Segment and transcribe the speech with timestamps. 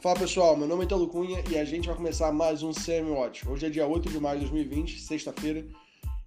[0.00, 3.10] Fala pessoal, meu nome é Italo Cunha e a gente vai começar mais um CM
[3.10, 3.48] Watch.
[3.48, 5.66] Hoje é dia 8 de maio de 2020, sexta-feira,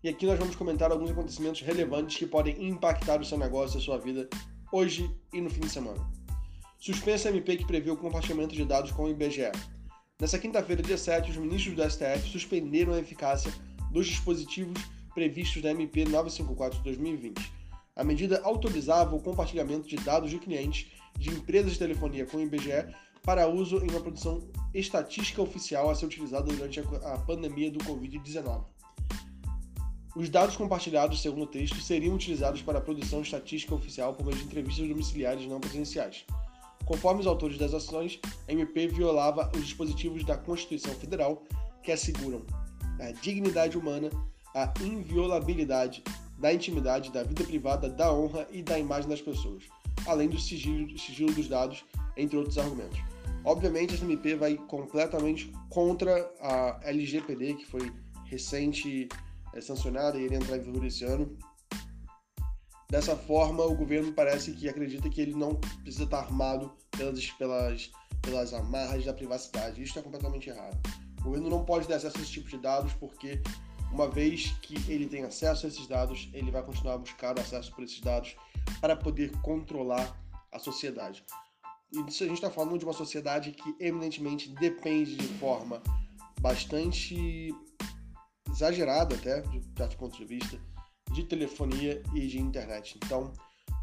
[0.04, 3.79] e aqui nós vamos comentar alguns acontecimentos relevantes que podem impactar o seu negócio e
[3.79, 4.28] a sua vida
[4.74, 6.06] hoje e no fim de semana.
[6.79, 9.53] Suspensa MP que prevê o compartilhamento de dados com o IBGE.
[10.19, 13.53] Nessa quinta-feira, dia 7, os ministros do STF suspenderam a eficácia
[13.90, 14.83] dos dispositivos
[15.13, 17.53] previstos da MP 954 de 2020.
[17.95, 22.41] A medida autorizava o compartilhamento de dados de clientes de empresas de telefonia com o
[22.41, 24.41] IBGE para uso em uma produção
[24.73, 28.63] estatística oficial a ser utilizada durante a pandemia do Covid-19.
[30.16, 34.38] Os dados compartilhados, segundo o texto, seriam utilizados para a produção estatística oficial por meio
[34.38, 36.25] de entrevistas domiciliares não presenciais.
[36.85, 41.44] Conforme os autores das ações, a MP violava os dispositivos da Constituição Federal
[41.81, 42.41] que asseguram
[42.99, 44.09] a dignidade humana,
[44.53, 46.03] a inviolabilidade
[46.38, 49.63] da intimidade, da vida privada, da honra e da imagem das pessoas,
[50.08, 51.86] além do sigilo, sigilo dos dados,
[52.17, 52.99] entre outros argumentos.
[53.44, 57.92] Obviamente, essa MP vai completamente contra a LGPD, que foi
[58.25, 59.09] recente
[59.53, 61.38] é, sancionada e iria entrar em vigor esse ano.
[62.89, 67.92] Dessa forma, o governo parece que acredita que ele não precisa estar armado pelas, pelas,
[68.22, 69.81] pelas amarras da privacidade.
[69.81, 70.78] Isso é completamente errado.
[71.22, 73.42] O governo não pode ter acesso a esse tipo de dados porque,
[73.92, 77.73] uma vez que ele tem acesso a esses dados, ele vai continuar a buscar acesso
[77.73, 78.36] por esses dados
[78.80, 80.16] para poder controlar
[80.52, 81.23] a sociedade.
[81.92, 85.81] Isso a gente está falando de uma sociedade que eminentemente depende de forma
[86.39, 87.53] bastante
[88.50, 90.59] exagerada até, de certo ponto de vista,
[91.11, 92.98] de telefonia e de internet.
[93.03, 93.33] Então,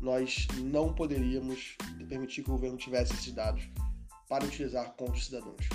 [0.01, 1.77] nós não poderíamos
[2.09, 3.69] permitir que o governo tivesse esses dados
[4.29, 5.69] para utilizar contra os cidadãos.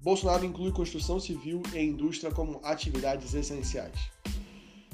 [0.00, 4.10] Bolsonaro inclui construção civil e indústria como atividades essenciais.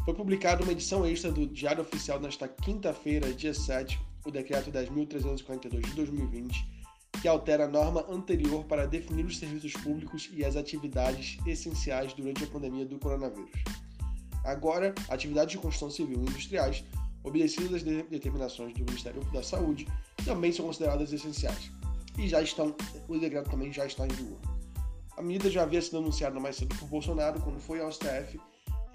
[0.07, 5.81] Foi publicada uma edição extra do Diário Oficial nesta quinta-feira, dia 7, o Decreto 10.342
[5.81, 6.65] de 2020,
[7.21, 12.45] que altera a norma anterior para definir os serviços públicos e as atividades essenciais durante
[12.45, 13.51] a pandemia do coronavírus.
[14.45, 16.85] Agora, atividades de construção civil e industriais,
[17.25, 19.89] obedecidas às determinações do Ministério da Saúde,
[20.25, 21.73] também são consideradas essenciais.
[22.17, 22.77] E já estão,
[23.09, 24.39] o decreto também já está em vigor.
[25.17, 28.39] A medida já havia sido anunciada mais cedo por Bolsonaro, quando foi ao STF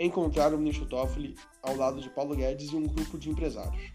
[0.06, 3.92] encontrar o ministro Toffoli ao lado de Paulo Guedes e um grupo de empresários.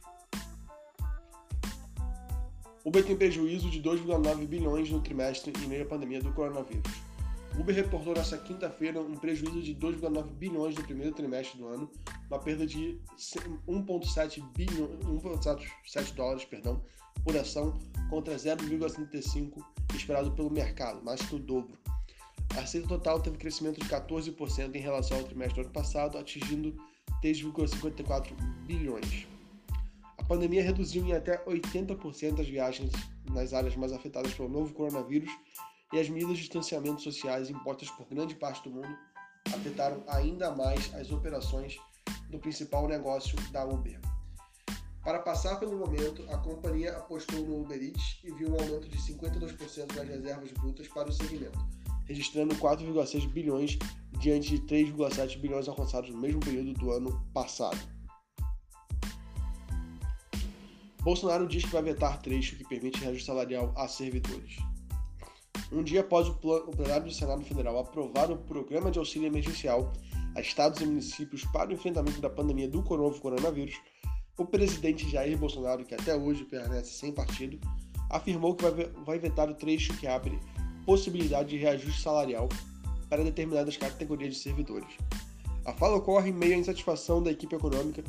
[2.84, 6.92] Uber tem prejuízo de 2,9 bilhões no trimestre em meio à pandemia do coronavírus.
[7.58, 11.90] Uber reportou nesta quinta-feira um prejuízo de 2,9 bilhões no primeiro trimestre do ano,
[12.30, 13.00] uma perda de
[13.66, 16.80] 1,7 1,7 dólares, perdão,
[17.24, 17.76] por ação
[18.08, 21.76] contra 0,35 esperado pelo mercado, mais que o dobro.
[22.56, 26.74] A receita total teve crescimento de 14% em relação ao trimestre do ano passado, atingindo
[27.22, 28.32] 3,54
[28.66, 29.26] bilhões.
[30.16, 32.90] A pandemia reduziu em até 80% as viagens
[33.30, 35.30] nas áreas mais afetadas pelo novo coronavírus
[35.92, 38.96] e as medidas de distanciamento sociais impostas por grande parte do mundo
[39.54, 41.76] afetaram ainda mais as operações
[42.30, 44.00] do principal negócio da Uber.
[45.04, 48.98] Para passar pelo momento, a companhia apostou no Uber Eats e viu um aumento de
[48.98, 51.58] 52% nas reservas brutas para o segmento,
[52.06, 53.78] registrando 4,6 bilhões
[54.18, 57.78] diante de 3,7 bilhões alcançados no mesmo período do ano passado.
[61.02, 64.56] Bolsonaro diz que vai vetar trecho que permite reajuste salarial a servidores.
[65.70, 69.92] Um dia após o plenário do Senado Federal aprovar o programa de auxílio emergencial
[70.34, 73.74] a estados e municípios para o enfrentamento da pandemia do novo coronavírus,
[74.36, 77.58] o presidente Jair Bolsonaro, que até hoje permanece sem partido,
[78.10, 78.64] afirmou que
[79.04, 80.38] vai vetar o trecho que abre
[80.86, 82.48] possibilidade de reajuste salarial
[83.10, 84.88] para determinadas categorias de servidores.
[85.64, 88.02] A fala ocorre em meio à insatisfação da equipe econômica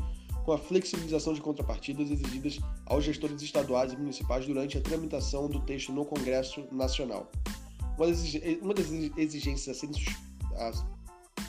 [0.45, 5.59] com a flexibilização de contrapartidas exigidas aos gestores estaduais e municipais durante a tramitação do
[5.59, 7.29] texto no Congresso Nacional.
[8.61, 9.95] Uma das, exigências a serem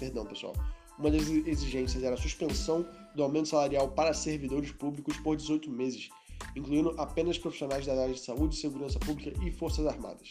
[0.00, 0.54] perdão, pessoal.
[0.98, 2.84] Uma das exigências era a suspensão
[3.14, 6.08] do aumento salarial para servidores públicos por 18 meses,
[6.56, 10.28] incluindo apenas profissionais da área de saúde, segurança pública e forças armadas.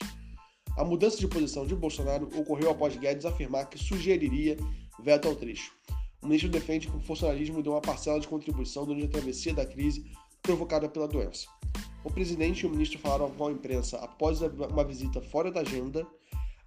[0.78, 4.56] A mudança de posição de Bolsonaro ocorreu após Guedes afirmar que sugeriria
[5.00, 5.72] veto ao trecho.
[6.22, 9.66] O ministro defende que o funcionalismo deu uma parcela de contribuição durante a travessia da
[9.66, 10.06] crise
[10.40, 11.48] provocada pela doença.
[12.04, 16.06] O presidente e o ministro falaram com a imprensa após uma visita fora da agenda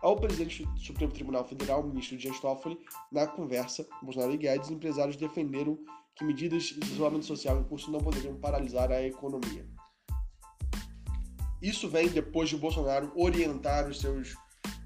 [0.01, 2.79] ao presidente do Supremo Tribunal Federal, o ministro Dias Toffoli.
[3.13, 5.79] Na conversa, Bolsonaro e Guedes, empresários defenderam
[6.17, 9.65] que medidas de isolamento social em curso não poderiam paralisar a economia.
[11.63, 14.35] Isso vem depois de Bolsonaro orientar os seus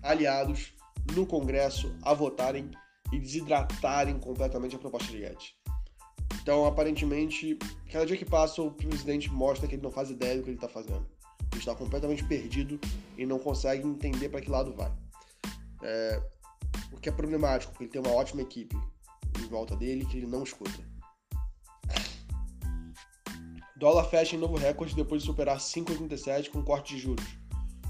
[0.03, 0.73] aliados
[1.15, 2.71] no Congresso a votarem
[3.13, 5.55] e desidratarem completamente a proposta de Guedes.
[6.43, 7.59] Então, aparentemente,
[7.91, 10.57] cada dia que passa, o presidente mostra que ele não faz ideia do que ele
[10.57, 11.07] está fazendo.
[11.57, 12.79] está completamente perdido
[13.17, 14.93] e não consegue entender para que lado vai.
[15.83, 16.23] É,
[16.93, 18.77] o que é problemático, porque ele tem uma ótima equipe
[19.39, 20.94] em volta dele que ele não escuta.
[23.77, 27.27] Dólar fecha em novo recorde depois de superar 5,87 com corte de juros.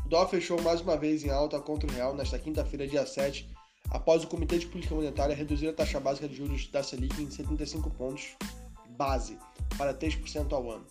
[0.07, 3.51] O dólar fechou mais uma vez em alta contra o real nesta quinta-feira, dia 7,
[3.91, 7.31] após o Comitê de Política Monetária reduzir a taxa básica de juros da Selic em
[7.31, 8.35] 75 pontos
[8.97, 9.39] base
[9.77, 10.87] para 3% ao ano.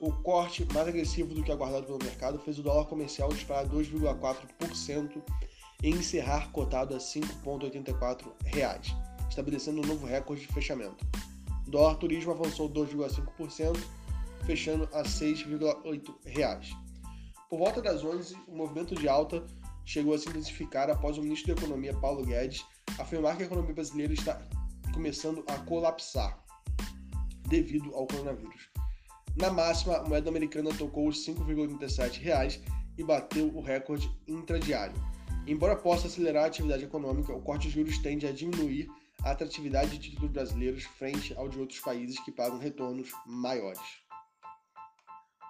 [0.00, 5.22] O corte mais agressivo do que aguardado pelo mercado fez o dólar comercial disparar 2,4%
[5.82, 8.96] e encerrar cotado a R$ 5,84,
[9.28, 11.04] estabelecendo um novo recorde de fechamento.
[11.66, 13.76] O dólar turismo avançou 2,5%,
[14.44, 16.82] fechando a R$ 6,8.
[17.48, 19.44] Por volta das 11, o movimento de alta
[19.84, 22.64] chegou a se intensificar após o ministro da Economia, Paulo Guedes,
[22.98, 24.40] afirmar que a economia brasileira está
[24.92, 26.42] começando a colapsar
[27.48, 28.70] devido ao coronavírus.
[29.36, 32.60] Na máxima, a moeda americana tocou os R$ 5,87
[32.98, 34.94] e bateu o recorde intradiário.
[35.46, 38.88] Embora possa acelerar a atividade econômica, o corte de juros tende a diminuir
[39.22, 44.01] a atratividade de títulos brasileiros frente ao de outros países que pagam retornos maiores.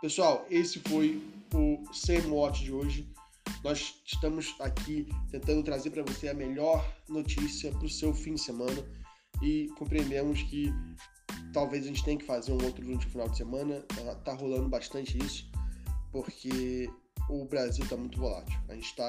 [0.02, 1.22] Pessoal, esse foi
[1.54, 3.08] o Same Watch de hoje.
[3.62, 8.40] Nós estamos aqui tentando trazer para você a melhor notícia para o seu fim de
[8.40, 8.84] semana
[9.40, 10.72] e compreendemos que
[11.52, 13.80] talvez a gente tenha que fazer um outro durante o final de semana.
[13.82, 15.48] Tá, tá rolando bastante isso,
[16.10, 16.90] porque
[17.30, 18.58] o Brasil está muito volátil.
[18.68, 19.08] A gente está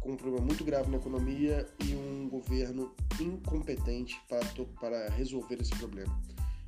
[0.00, 4.44] com um problema muito grave na economia e um governo incompetente para,
[4.80, 6.20] para resolver esse problema.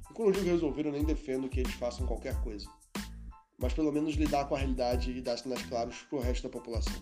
[0.09, 2.69] E quando eu digo resolver, eu nem defendo que eles façam qualquer coisa
[3.63, 6.49] mas pelo menos lidar com a realidade e dar sinais claros para o resto da
[6.49, 6.93] população.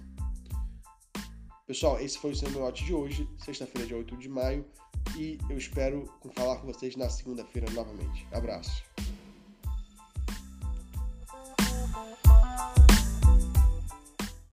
[1.66, 4.66] Pessoal, esse foi o Seminote de hoje, sexta-feira, dia 8 de maio,
[5.16, 6.04] e eu espero
[6.34, 8.26] falar com vocês na segunda-feira novamente.
[8.32, 8.84] Abraço.